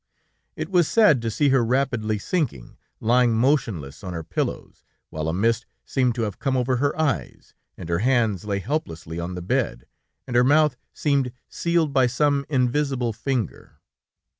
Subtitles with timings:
[0.55, 5.31] It was sad to see her rapidly sinking, lying motionless on her pillows, while a
[5.31, 9.43] mist seemed to have come over her eyes, and her hands lay helplessly on the
[9.43, 9.85] bed
[10.25, 13.73] and her mouth seemed sealed by some invisible finger.